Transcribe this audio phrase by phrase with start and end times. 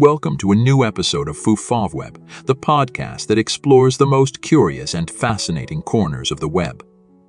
[0.00, 5.10] Welcome to a new episode of FuffaWeb, the podcast that explores the most curious and
[5.10, 6.82] fascinating corners of the web.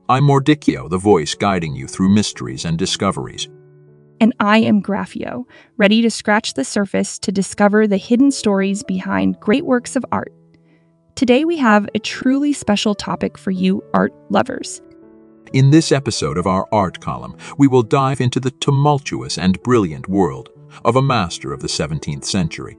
[0.08, 3.50] I'm Mordicchio, the voice guiding you through mysteries and discoveries.
[4.22, 5.44] And I am Graffio,
[5.76, 10.32] ready to scratch the surface to discover the hidden stories behind great works of art.
[11.16, 14.82] Today we have a truly special topic for you art lovers.
[15.52, 20.08] In this episode of our art column, we will dive into the tumultuous and brilliant
[20.08, 20.52] world
[20.86, 22.78] of a master of the 17th century.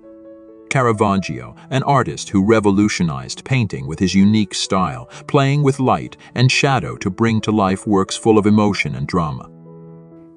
[0.73, 6.97] Caravaggio, an artist who revolutionized painting with his unique style, playing with light and shadow
[6.97, 9.51] to bring to life works full of emotion and drama.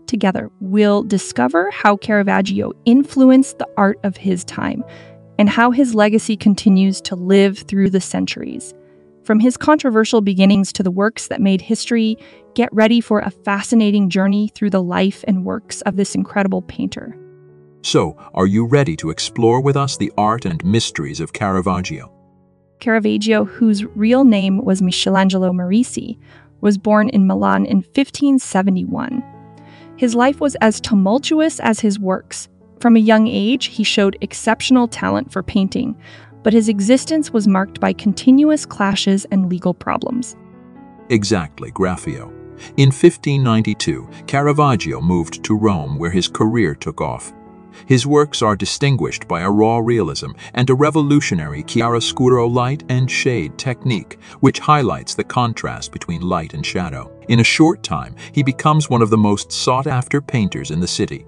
[0.08, 4.84] Together, we'll discover how Caravaggio influenced the art of his time
[5.40, 8.74] and how his legacy continues to live through the centuries.
[9.24, 12.18] From his controversial beginnings to the works that made history,
[12.56, 17.18] get ready for a fascinating journey through the life and works of this incredible painter.
[17.86, 22.12] So, are you ready to explore with us the art and mysteries of Caravaggio?
[22.80, 26.18] Caravaggio, whose real name was Michelangelo Merisi,
[26.62, 29.24] was born in Milan in 1571.
[29.98, 32.50] His life was as tumultuous as his works.
[32.80, 35.96] From a young age, he showed exceptional talent for painting,
[36.42, 40.36] but his existence was marked by continuous clashes and legal problems.
[41.10, 42.32] Exactly, Graffio.
[42.78, 47.32] In 1592, Caravaggio moved to Rome where his career took off.
[47.86, 53.58] His works are distinguished by a raw realism and a revolutionary chiaroscuro light and shade
[53.58, 57.12] technique, which highlights the contrast between light and shadow.
[57.28, 61.26] In a short time, he becomes one of the most sought-after painters in the city.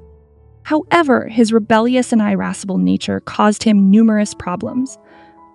[0.63, 4.97] However, his rebellious and irascible nature caused him numerous problems.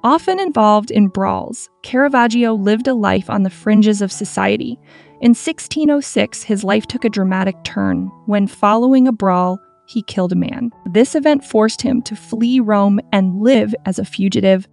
[0.04, 4.80] Often involved in brawls, Caravaggio lived a life on the fringes of society.
[5.20, 10.36] In 1606, his life took a dramatic turn when, following a brawl, he killed a
[10.36, 10.70] man.
[10.86, 14.68] This event forced him to flee Rome and live as a fugitive.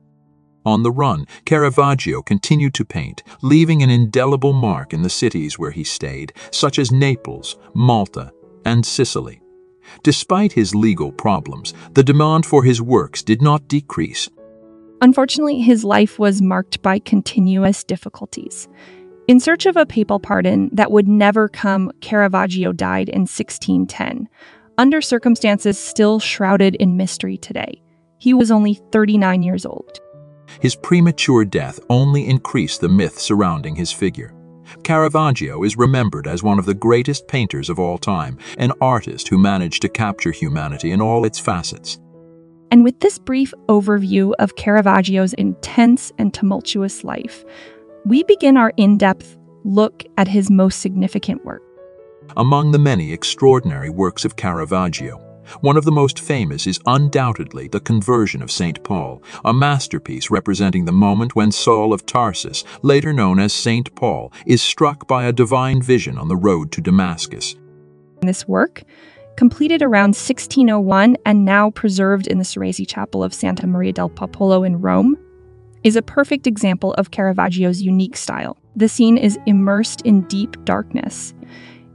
[0.65, 5.71] On the run, Caravaggio continued to paint, leaving an indelible mark in the cities where
[5.71, 8.31] he stayed, such as Naples, Malta,
[8.65, 9.41] and Sicily.
[10.03, 14.29] Despite his legal problems, the demand for his works did not decrease.
[15.01, 18.67] Unfortunately, his life was marked by continuous difficulties.
[19.27, 24.27] In search of a papal pardon that would never come, Caravaggio died in 1610,
[24.79, 27.81] under circumstances still shrouded in mystery today.
[28.17, 29.99] He was only 39 years old.
[30.61, 34.33] His premature death only increased the myth surrounding his figure.
[34.83, 39.37] Caravaggio is remembered as one of the greatest painters of all time, an artist who
[39.37, 41.99] managed to capture humanity in all its facets.
[42.71, 47.43] And with this brief overview of Caravaggio's intense and tumultuous life,
[48.05, 51.63] we begin our in depth look at his most significant work.
[52.37, 55.17] Among the many extraordinary works of Caravaggio,
[55.61, 58.83] one of the most famous is undoubtedly The Conversion of St.
[58.83, 63.93] Paul, a masterpiece representing the moment when Saul of Tarsus, later known as St.
[63.95, 67.55] Paul, is struck by a divine vision on the road to Damascus.
[68.21, 68.83] This work
[69.35, 74.63] completed around 1601 and now preserved in the Cerasi Chapel of Santa Maria del Popolo
[74.63, 75.17] in Rome,
[75.83, 78.57] is a perfect example of Caravaggio's unique style.
[78.75, 81.33] The scene is immersed in deep darkness,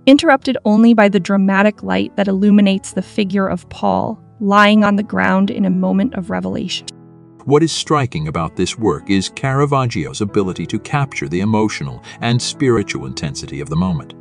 [0.07, 5.03] interrupted only by the dramatic light that illuminates the figure of Paul lying on the
[5.03, 6.87] ground in a moment of revelation.
[7.45, 13.07] What is striking about this work is Caravaggio's ability to capture the emotional and spiritual
[13.07, 14.15] intensity of the moment.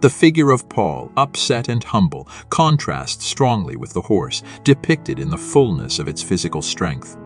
[0.00, 5.38] The figure of Paul, upset and humble, contrasts strongly with the horse, depicted in the
[5.38, 7.16] fullness of its physical strength.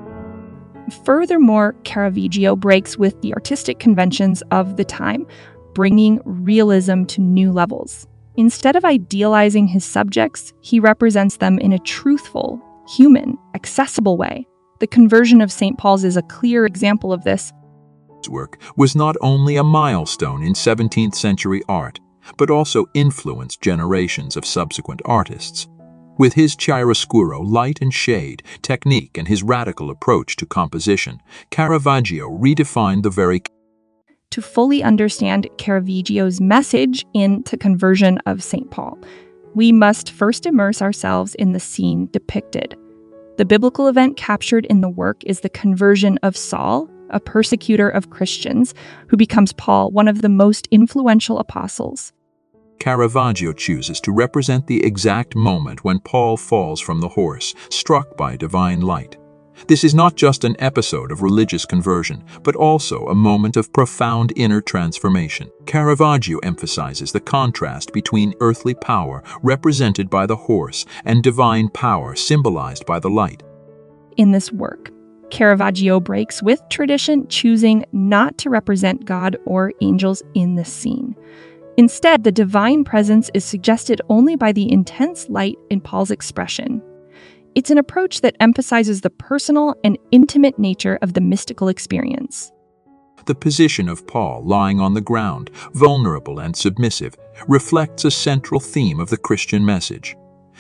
[1.05, 5.27] Furthermore, Caravaggio breaks with the artistic conventions of the time,
[5.75, 8.07] bringing realism to new levels.
[8.37, 14.47] Instead of idealizing his subjects, he represents them in a truthful, human, accessible way.
[14.81, 15.77] The conversion of St.
[15.77, 17.53] Paul's is a clear example of this.
[18.19, 22.01] His work was not only a milestone in 17th century art,
[22.37, 25.69] but also influenced generations of subsequent artists.
[26.19, 33.03] With his chiaroscuro light and shade technique and his radical approach to composition, Caravaggio redefined
[33.03, 33.43] the very
[34.31, 38.71] to fully understand Caravaggio's message into conversion of St.
[38.71, 38.99] Paul,
[39.55, 42.77] we must first immerse ourselves in the scene depicted.
[43.37, 48.11] The biblical event captured in the work is the conversion of Saul, a persecutor of
[48.11, 48.75] Christians,
[49.09, 52.13] who becomes Paul, one of the most influential apostles.
[52.79, 58.37] Caravaggio chooses to represent the exact moment when Paul falls from the horse, struck by
[58.37, 59.17] divine light.
[59.67, 64.33] This is not just an episode of religious conversion, but also a moment of profound
[64.37, 65.51] inner transformation.
[65.67, 72.85] Caravaggio emphasizes the contrast between earthly power, represented by the horse, and divine power, symbolized
[72.87, 73.43] by the light.
[74.17, 74.91] in this work.
[75.31, 81.15] Caravaggio breaks with tradition, choosing not to represent God or angels in this scene.
[81.77, 86.83] Instead, the divine presence is suggested only by the intense light in Paul's expression.
[87.57, 92.53] It's an approach that emphasizes the personal and intimate nature of the mystical experience.
[93.27, 97.17] The position of Paul, lying on the ground, vulnerable and submissive,
[97.49, 100.17] reflects a central theme of the Christian message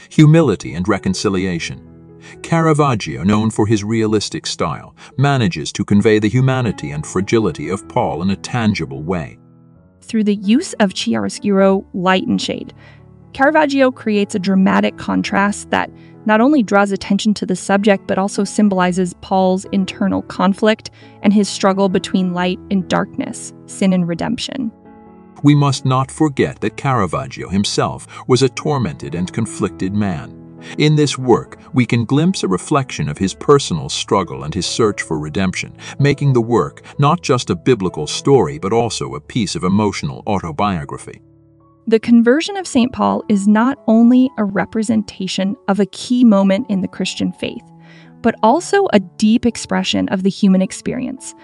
[0.08, 2.18] humility and reconciliation.
[2.42, 8.22] Caravaggio, known for his realistic style, manages to convey the humanity and fragility of Paul
[8.22, 9.38] in a tangible way.
[10.00, 12.72] Through the use of chiaroscuro, light and shade,
[13.32, 15.90] Caravaggio creates a dramatic contrast that
[16.26, 20.90] not only draws attention to the subject but also symbolizes Paul's internal conflict
[21.22, 24.70] and his struggle between light and darkness, sin and redemption.
[25.42, 30.36] We must not forget that Caravaggio himself was a tormented and conflicted man.
[30.76, 35.00] In this work, we can glimpse a reflection of his personal struggle and his search
[35.00, 39.64] for redemption, making the work not just a biblical story but also a piece of
[39.64, 41.22] emotional autobiography.
[41.90, 42.92] The conversion of St.
[42.92, 47.64] Paul is not only a representation of a key moment in the Christian faith,
[48.22, 51.34] but also a deep expression of the human experience,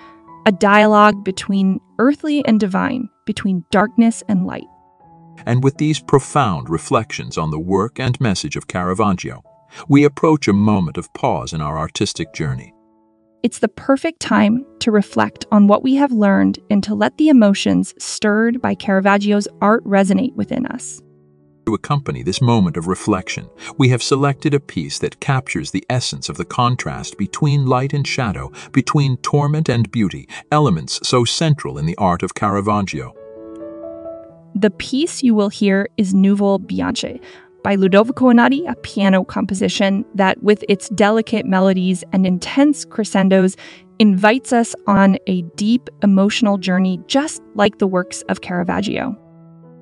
[0.46, 4.69] a dialogue between earthly and divine, between darkness and light.
[5.46, 9.43] And with these profound reflections on the work and message of Caravaggio,
[9.88, 12.72] we approach a moment of pause in our artistic journey.
[13.46, 17.28] It's the perfect time to reflect on what we have learned and to let the
[17.28, 21.00] emotions stirred by Caravaggio's art resonate within us.
[21.66, 23.48] To accompany this moment of reflection,
[23.78, 28.04] we have selected a piece that captures the essence of the contrast between light and
[28.04, 33.14] shadow, between torment and beauty, elements so central in the art of Caravaggio.
[34.56, 37.20] The piece you will hear is Nuvole Bianche,
[37.67, 43.57] by Ludovico Einaudi, a piano composition that, with its delicate melodies and intense crescendos,
[43.99, 49.17] invites us on a deep emotional journey just like the works of Caravaggio.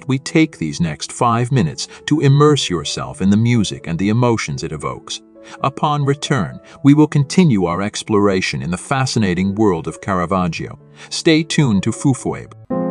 [0.06, 4.62] We take these next five minutes to immerse yourself in the music and the emotions
[4.62, 5.20] it evokes.
[5.60, 10.78] Upon return, we will continue our exploration in the fascinating world of Caravaggio.
[11.10, 12.83] Stay tuned to FuffaWeb.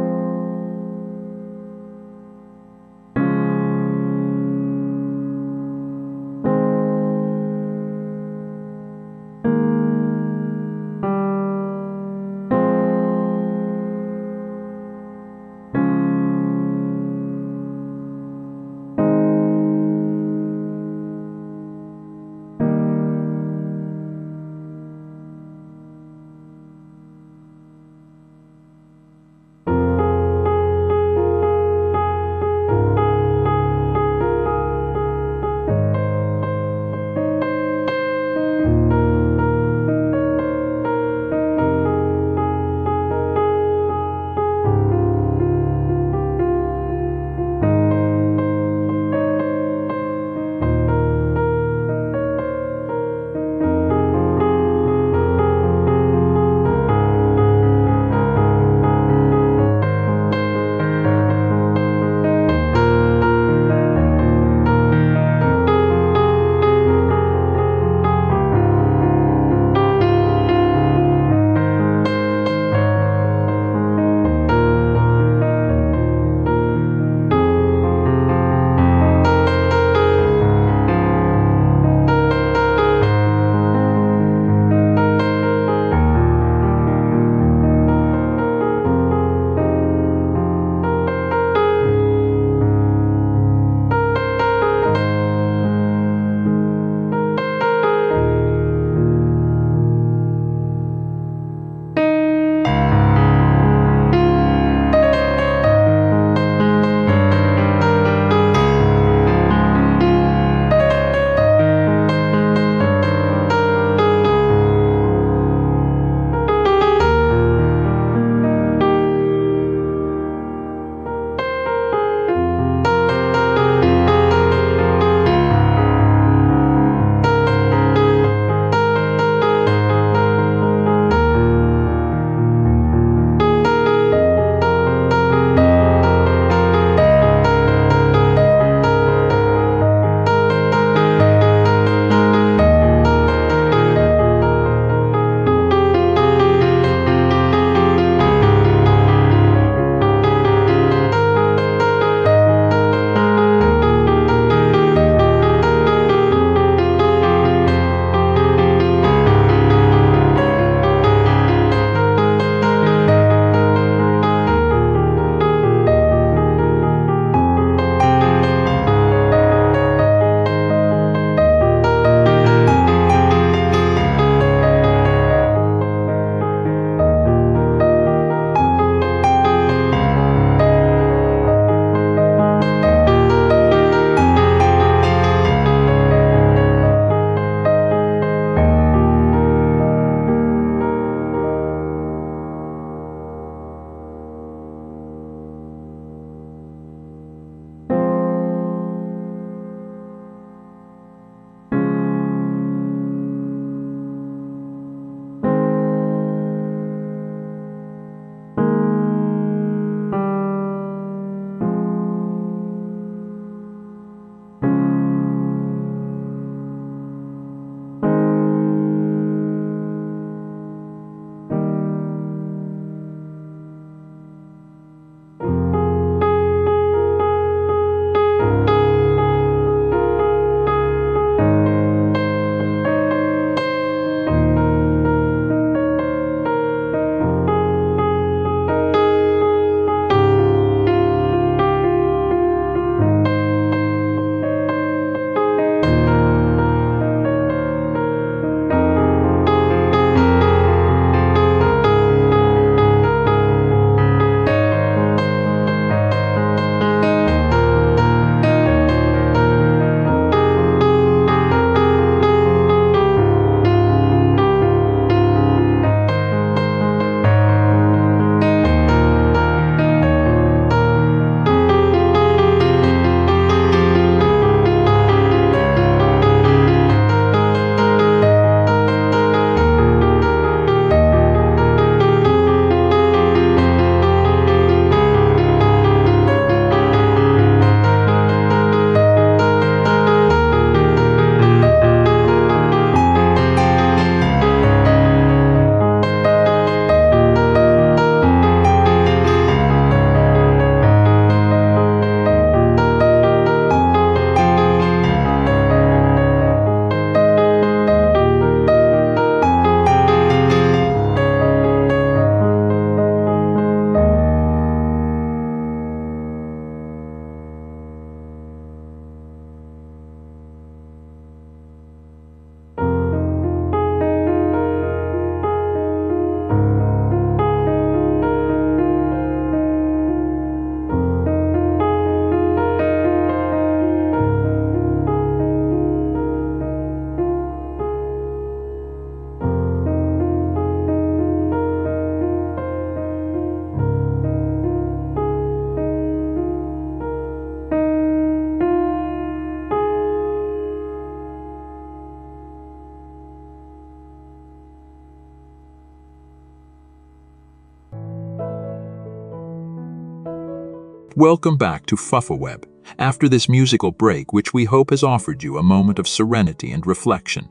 [361.33, 362.63] Welcome back to Fuffaweb,
[362.99, 366.85] after this musical break which we hope has offered you a moment of serenity and
[366.85, 367.49] reflection.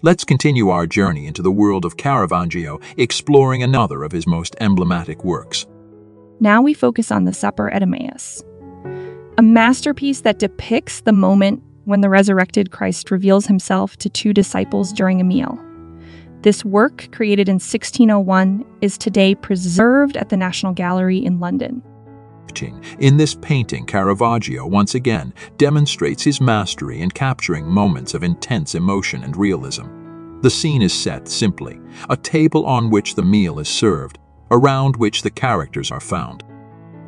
[0.00, 5.24] Let's continue our journey into the world of Caravaggio, exploring another of his most emblematic
[5.24, 5.66] works.
[6.38, 8.44] Now we focus on the Supper at Emmaus,
[9.36, 14.92] a masterpiece that depicts the moment when the resurrected Christ reveals himself to two disciples
[14.92, 15.58] during a meal.
[16.42, 21.82] This work, created in 1601, is today preserved at the National Gallery in London.
[22.98, 29.22] In this painting, Caravaggio once again demonstrates his mastery in capturing moments of intense emotion
[29.24, 29.86] and realism.
[30.42, 34.18] The scene is set simply a table on which the meal is served,
[34.50, 36.44] around which the characters are found.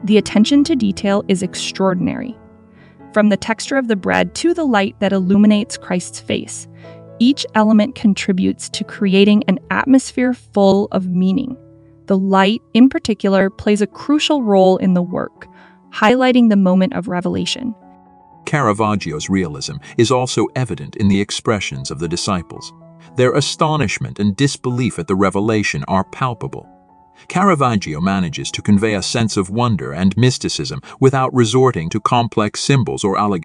[0.04, 2.37] The attention to detail is extraordinary.
[3.12, 6.68] From the texture of the bread to the light that illuminates Christ's face,
[7.18, 11.57] each element contributes to creating an atmosphere full of meaning.
[12.08, 15.46] The light, in particular, plays a crucial role in the work,
[15.92, 17.74] highlighting the moment of revelation.
[18.46, 22.72] Caravaggio's realism is also evident in the expressions of the disciples.
[23.16, 26.66] Their astonishment and disbelief at the revelation are palpable.
[27.28, 33.04] Caravaggio manages to convey a sense of wonder and mysticism without resorting to complex symbols
[33.04, 33.44] or allegories.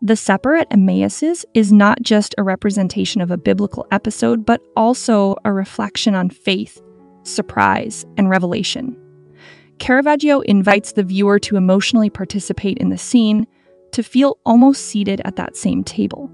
[0.00, 5.34] The Supper at Emmaus's is not just a representation of a biblical episode, but also
[5.44, 6.80] a reflection on faith,
[7.28, 8.96] surprise, and revelation.
[9.78, 13.46] Caravaggio invites the viewer to emotionally participate in the scene,
[13.92, 16.30] to feel almost seated at that same table.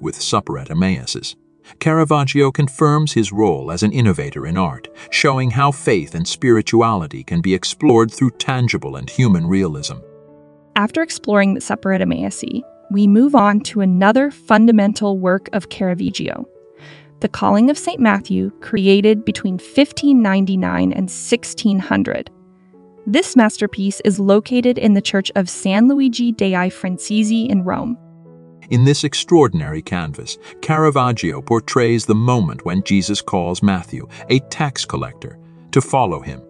[0.00, 1.36] With Supper at Emmaus's,
[1.78, 7.40] Caravaggio confirms his role as an innovator in art, showing how faith and spirituality can
[7.40, 9.98] be explored through tangible and human realism.
[10.74, 12.44] After exploring the Supper at Emmaus,
[12.90, 16.46] we move on to another fundamental work of Caravaggio,
[17.20, 17.98] The Calling of St.
[17.98, 22.30] Matthew, created between 1599 and 1600.
[23.06, 27.96] This masterpiece is located in the church of San Luigi dei Francesi in Rome.
[28.68, 35.38] In this extraordinary canvas, Caravaggio portrays the moment when Jesus calls Matthew, a tax collector,
[35.70, 36.42] to follow him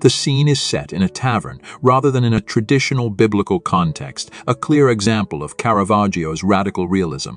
[0.00, 4.54] the scene is set in a tavern rather than in a traditional biblical context, a
[4.54, 7.36] clear example of Caravaggio's radical realism.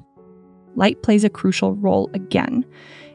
[0.76, 2.66] Light plays a crucial role again.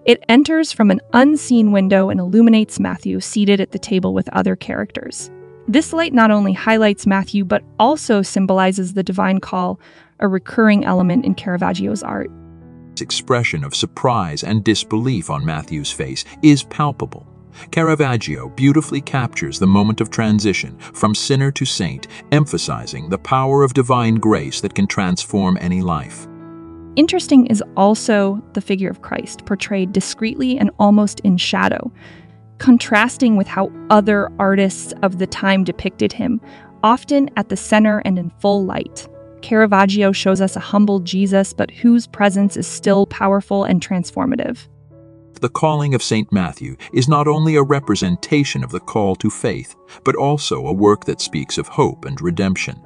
[0.04, 4.54] It enters from an unseen window and illuminates Matthew seated at the table with other
[4.54, 5.30] characters.
[5.66, 9.80] This light not only highlights Matthew, but also symbolizes the divine call,
[10.20, 12.30] a recurring element in Caravaggio's art.
[13.00, 17.26] Expression of surprise and disbelief on Matthew's face is palpable.
[17.70, 23.75] Caravaggio beautifully captures the moment of transition from sinner to saint, emphasizing the power of
[23.75, 26.26] divine grace that can transform any life.
[26.96, 31.92] Interesting is also the figure of Christ, portrayed discreetly and almost in shadow,
[32.58, 36.40] contrasting with how other artists of the time depicted him,
[36.82, 39.08] often at the center and in full light.
[39.42, 44.68] Caravaggio shows us a humble Jesus, but whose presence is still powerful and transformative
[45.44, 46.32] the calling of St.
[46.32, 51.04] Matthew is not only a representation of the call to faith, but also a work
[51.04, 52.82] that speaks of hope and redemption.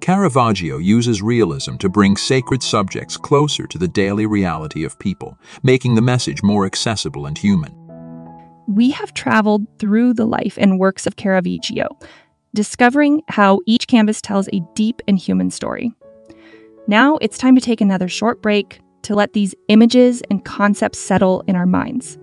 [0.00, 5.94] Caravaggio uses realism to bring sacred subjects closer to the daily reality of people, making
[5.94, 7.74] the message more accessible and human.
[8.68, 11.88] We have traveled through the life and works of Caravaggio,
[12.54, 15.92] discovering how each canvas tells a deep and human story.
[16.86, 21.42] Now it's time to take another short break to let these images and concepts settle
[21.46, 22.18] in our minds.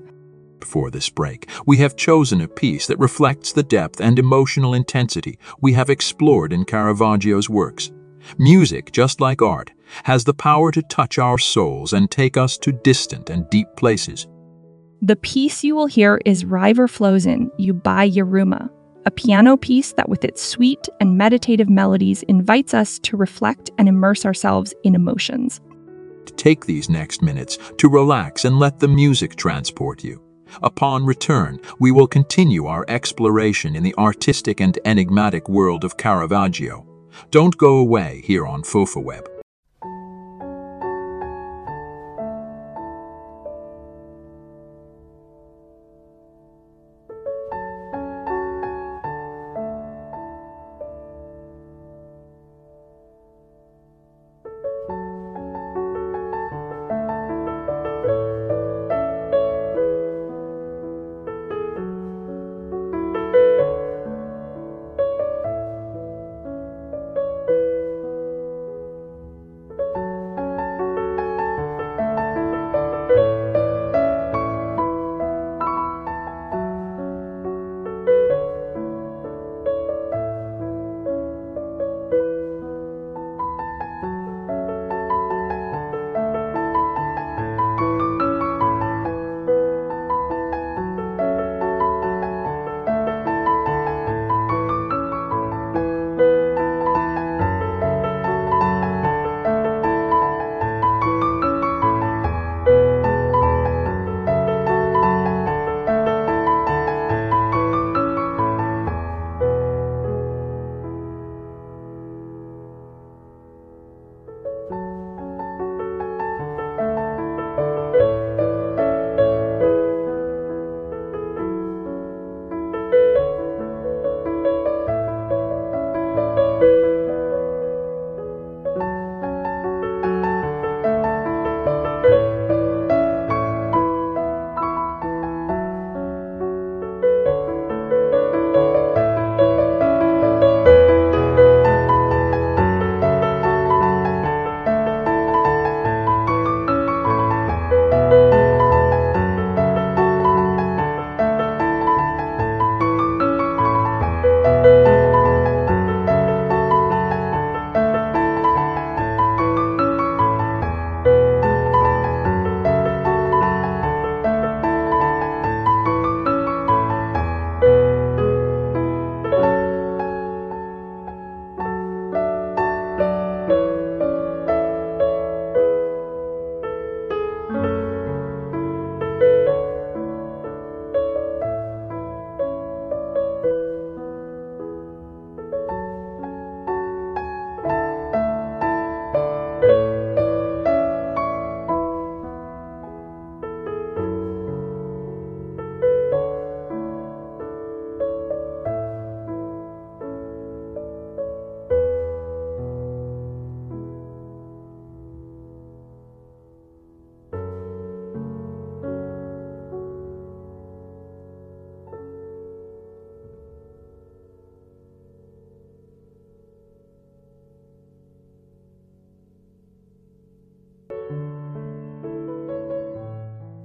[0.64, 5.38] For this break, we have chosen a piece that reflects the depth and emotional intensity
[5.62, 7.92] we have explored in Caravaggio's works.
[8.38, 9.72] Music, just like art,
[10.04, 14.28] has the power to touch our souls and take us to distant and deep places.
[15.02, 18.70] The piece you will hear is River Flows In, You by Yiruma,
[19.06, 23.90] a piano piece that, with its sweet and meditative melodies, invites us to reflect and
[23.90, 25.60] immerse ourselves in emotions.
[26.38, 30.23] Take these next minutes to relax and let the music transport you.
[30.62, 36.86] Upon return, we will continue our exploration in the artistic and enigmatic world of Caravaggio.
[37.32, 39.33] Don't go away here on FuffaWeb.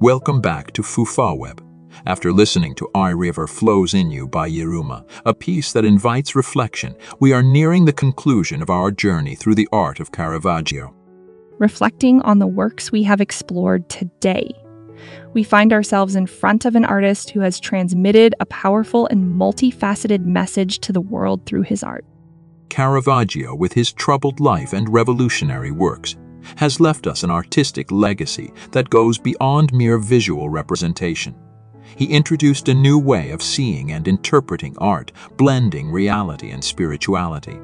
[0.08, 1.60] Welcome back to FuffaWeb.
[2.06, 6.96] After listening to I River Flows in You by Yiruma, a piece that invites reflection,
[7.20, 10.94] we are nearing the conclusion of our journey through the art of Caravaggio.
[11.58, 14.50] Reflecting on the works we have explored today,
[15.34, 20.24] we find ourselves in front of an artist who has transmitted a powerful and multifaceted
[20.24, 22.06] message to the world through his art.
[22.70, 26.16] Caravaggio, with his troubled life and revolutionary works,
[26.56, 31.34] has left us an artistic legacy that goes beyond mere visual representation.
[31.96, 37.58] He introduced a new way of seeing and interpreting art, blending reality and spirituality.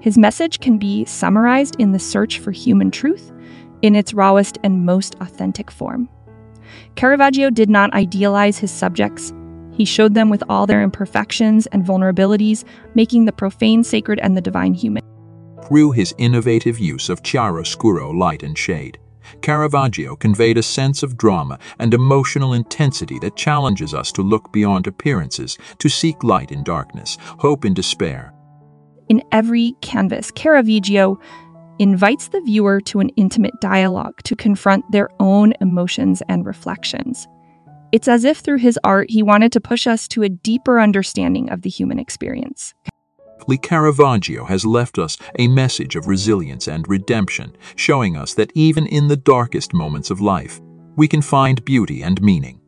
[0.00, 3.32] His message can be summarized in the search for human truth
[3.82, 6.08] in its rawest and most authentic form.
[6.94, 9.32] Caravaggio did not idealize his subjects.
[9.72, 14.40] He showed them with all their imperfections and vulnerabilities, making the profane sacred and the
[14.40, 15.02] divine human.
[15.68, 18.98] Through his innovative use of chiaroscuro light and shade,
[19.40, 24.86] Caravaggio conveyed a sense of drama and emotional intensity that challenges us to look beyond
[24.86, 28.34] appearances, to seek light in darkness, hope in despair.
[29.08, 31.18] In every canvas, Caravaggio
[31.78, 37.26] invites the viewer to an intimate dialogue to confront their own emotions and reflections.
[37.90, 41.50] It's as if through his art he wanted to push us to a deeper understanding
[41.50, 42.74] of the human experience.
[43.46, 48.86] Lee Caravaggio has left us a message of resilience and redemption, showing us that even
[48.86, 50.60] in the darkest moments of life,
[50.96, 52.60] we can find beauty and meaning.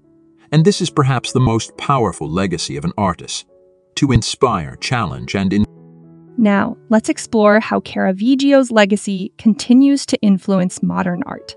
[0.52, 3.46] And this is perhaps the most powerful legacy of an artist
[3.96, 5.64] to inspire, challenge, and in-
[6.36, 11.56] Now, let's explore how Caravaggio's legacy continues to influence modern art.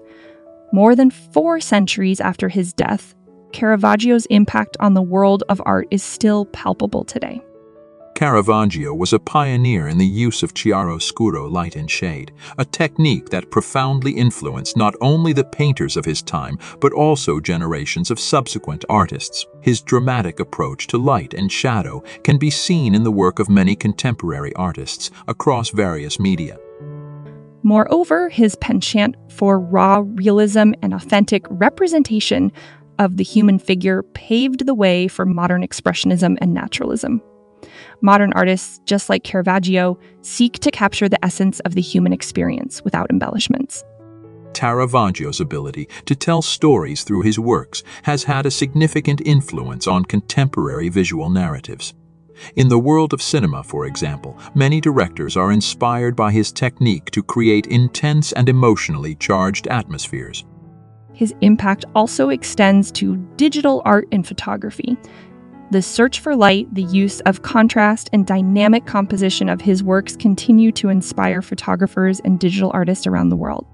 [0.71, 3.15] More than four centuries after his death,
[3.51, 7.41] Caravaggio's impact on the world of art is still palpable today.
[8.19, 13.49] Caravaggio was a pioneer in the use of chiaroscuro light and shade, a technique that
[13.49, 19.45] profoundly influenced not only the painters of his time, but also generations of subsequent artists.
[19.61, 23.73] His dramatic approach to light and shadow can be seen in the work of many
[23.73, 26.57] contemporary artists across various media.
[27.63, 32.51] Moreover, his penchant for raw realism and authentic representation
[32.97, 37.21] of the human figure paved the way for modern expressionism and naturalism.
[38.01, 43.09] Modern artists, just like Caravaggio, seek to capture the essence of the human experience without
[43.09, 43.83] embellishments.
[44.53, 50.89] Caravaggio's ability to tell stories through his works has had a significant influence on contemporary
[50.89, 51.93] visual narratives.
[52.55, 57.21] In the world of cinema, for example, many directors are inspired by his technique to
[57.21, 60.45] create intense and emotionally charged atmospheres.
[61.13, 64.97] His impact also extends to digital art and photography,
[65.71, 70.71] the search for light, the use of contrast, and dynamic composition of his works continue
[70.73, 73.65] to inspire photographers and digital artists around the world.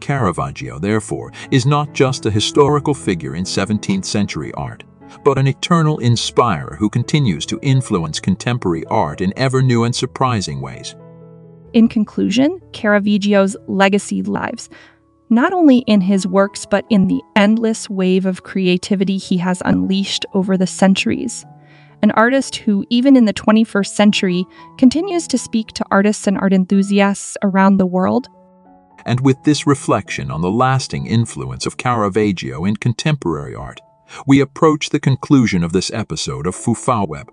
[0.00, 4.84] Caravaggio, therefore, is not just a historical figure in 17th century art,
[5.24, 10.60] but an eternal inspirer who continues to influence contemporary art in ever new and surprising
[10.60, 10.94] ways.
[11.72, 14.70] In conclusion, Caravaggio's legacy lives
[15.30, 20.24] not only in his works, but in the endless wave of creativity he has unleashed
[20.34, 21.44] over the centuries.
[22.02, 24.46] An artist who, even in the 21st century,
[24.78, 28.28] continues to speak to artists and art enthusiasts around the world.
[29.04, 33.80] And with this reflection on the lasting influence of Caravaggio in contemporary art,
[34.26, 37.28] we approach the conclusion of this episode of FuffaWeb.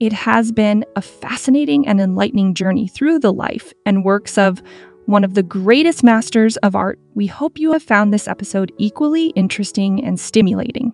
[0.00, 4.62] It has been a fascinating and enlightening journey through the life and works of
[5.08, 9.28] one of the greatest masters of art, we hope you have found this episode equally
[9.28, 10.92] interesting and stimulating.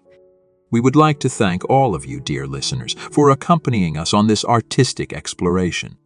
[0.70, 4.44] We would like to thank all of you, dear listeners, for accompanying us on this
[4.44, 5.96] artistic exploration.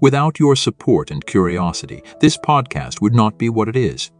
[0.00, 4.10] Without your support and curiosity, this podcast would not be what it is.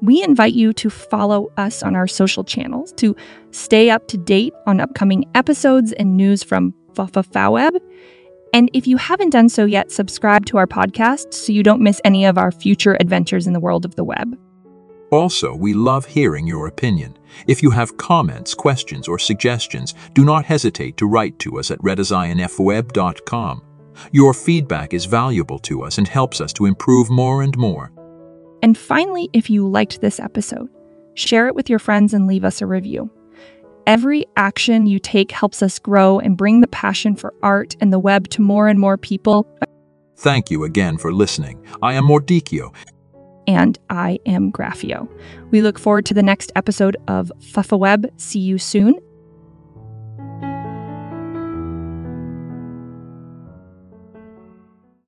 [0.00, 3.16] We invite you to follow us on our social channels to
[3.50, 7.80] stay up to date on upcoming episodes and news from Fafafaweb
[8.54, 12.00] and if you haven't done so yet, subscribe to our podcast so you don't miss
[12.04, 14.38] any of our future adventures in the world of the web.
[15.10, 17.18] Also, we love hearing your opinion.
[17.48, 21.80] If you have comments, questions, or suggestions, do not hesitate to write to us at
[21.80, 23.62] redazionfweb.com.
[24.12, 27.90] Your feedback is valuable to us and helps us to improve more and more.
[28.62, 30.68] And finally, if you liked this episode,
[31.14, 33.10] share it with your friends and leave us a review.
[33.86, 37.98] Every action you take helps us grow and bring the passion for art and the
[37.98, 39.46] web to more and more people.
[40.16, 41.62] Thank you again for listening.
[41.82, 42.74] I am Mordicchio.
[43.46, 45.06] And I am Graffio.
[45.50, 48.10] We look forward to the next episode of Fuffa Web.
[48.16, 48.94] See you soon